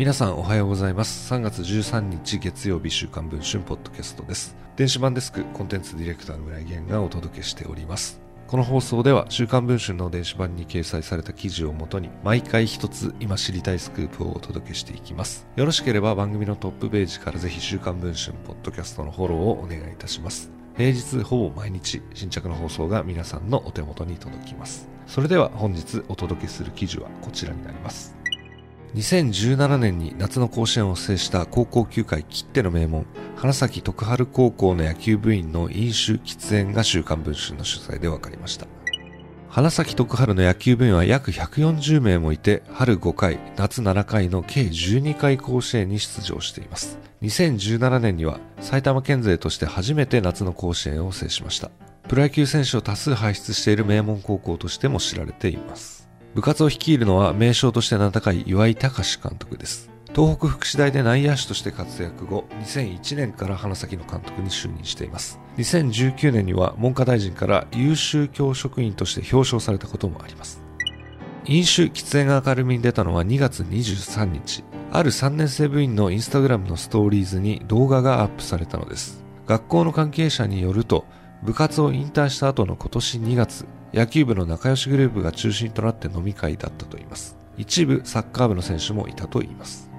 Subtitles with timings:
[0.00, 1.30] 皆さんおはようございます。
[1.30, 4.56] 3月13日月曜日週刊文春ポッドキャストです。
[4.74, 8.18] 電子版デスクコンテンツディレクターの村井源がお届けしております。
[8.46, 15.46] この放送では週刊文春の電子版に掲載された記事をもとに毎回一つ今知りたいスクープをお届けしていきます。
[15.54, 20.50] よろしければ番組のトップページからぜひ週刊文春ポッドキャストのフォローをお願いいたします。
[20.78, 24.88] 平日ほぼ毎日新着の放送が皆さんのお手元に届きます。
[25.06, 28.18] それでは本日お届けする記事はこちらになります。
[28.94, 38.66] 2017年に夏の甲子園を制した高校球界きっての名門花咲徳春高校の野球部員の飲酒喫煙が週刊文春の取材で分かりました。
[39.48, 46.98] 花咲徳春の野球部員は約140名もいて春5回夏7回の計12回甲子園に出場しています。
[47.22, 51.70] 2017年には埼玉県勢として初めて夏の甲子園を制しました。
[52.08, 55.99] プロ野球選手を多数輩出している名門高校としても知られています。
[56.34, 59.90] 部活を率いるのは名将として名高い岩井隆監督です。
[60.14, 65.40] 東北福祉大で内野手として活躍後、2001年から花咲の監督に就任しています。
[65.56, 70.62] 2019年には文科大臣から優秀教職員として表彰されたこともあります。
[71.46, 74.62] 飲酒喫煙が明るみに出たのは2月23日。
[74.92, 79.24] ある3年生部員のインスタグラムのストーリーズに動画がアップされたのです。
[79.46, 81.06] 学校の関係者によると、
[81.42, 87.36] 部活を引退した後の今年2月、野球部の仲良しグループが中心となって飲み会だったといいます。
[87.58, 89.90] 一部サッカー部の選手もいたといいます。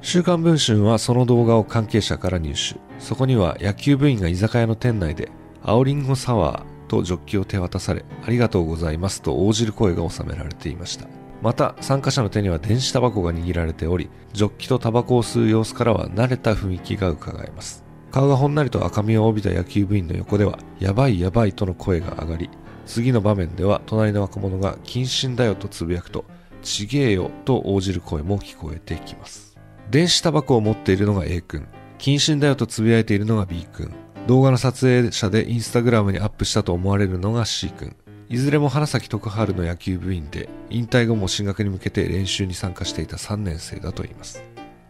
[0.00, 2.78] 週刊文春はその動画を関係者から入手。
[2.98, 5.30] そこには野球部員が居酒屋の店内で、
[5.62, 11.06] 青リンゴサワーとジョッキを手渡され、ありがとうございますと応じる声が収められていました。
[11.40, 17.84] また、参加者の手には電子タバコが握られており、ジョッキとタバコを吸う様子からは慣れた雰囲気が伺えます。
[18.10, 22.50] 顔がほんなりと赤みを帯びた野球部員の横では、やばいやばいとの声が上がり、
[22.86, 26.24] 次の場面では隣の若者が謹慎だよとつぶやくと、
[26.62, 29.56] ちげえよと応じる声も聞こえてきます。
[29.90, 31.66] 電子タバコを持っているのが A 君、
[31.98, 33.92] 謹慎だよとつぶやいているのが B 君、
[34.26, 37.94] 動画の撮影者でインスタグラムにアップしたと思われるのが C 君、
[38.28, 44.42] いずれも花咲徳春の野球部員で、引退後も進学に向けて練習に参加していた3年生だといいます。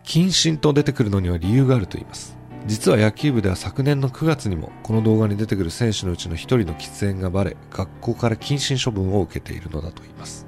[0.04, 2.36] 謹慎と出てくるのには理由があると言います。
[2.66, 10.46] 実は野球部では昨年の9月にもこの動画に出てくる選手のうちの1人の喫煙がバレ学校から謹慎処分を受けているのだといいます。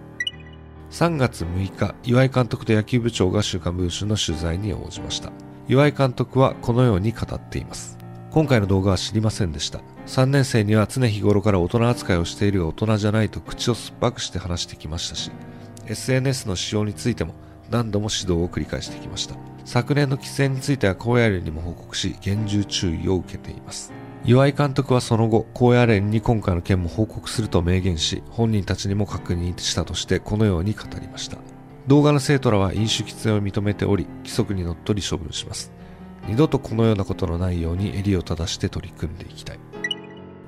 [0.91, 5.31] 3月6日岩井監督と野球部長が週刊文春の取材に応じました。
[5.69, 7.99] 岩井監督はこのように語っています。
[8.31, 9.81] 今回の動画は知りませんでした。
[10.07, 15.33] 3年生には常日頃から大人扱いをしている大人じゃないと口を酸っぱくして話してきましたし
[15.87, 17.35] SNS の使用についても
[17.71, 19.56] 何度も指導を繰り返してきました。
[19.67, 23.93] 昨年の規制については高野連にも報告し厳重注意を受けています。
[24.25, 31.39] 岩井監督はその後高野連に今回の件も報告すると明言し本人たちにも確認したとしてこのように語りました。
[31.89, 35.73] 動画の生徒らは飲酒喫煙を認めており規則にのっとり処分します。
[36.29, 39.59] 二度とこのようなことのないように襟を正して取り組んでいきたい。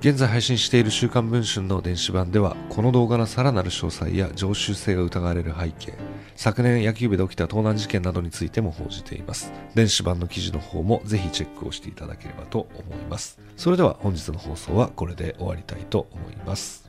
[0.01, 5.95] 現在配信している週刊文春の電子版ではこの動画のさらなる詳細や常習性が疑われる背景
[6.39, 9.53] 昨年野球部で起きた盗難事件などについても報じています。
[9.75, 13.41] 電子版の記事の方もぜひチェックをしていただければと思います。
[13.57, 16.88] それでは本日の放送はこれで終わりたいと思います。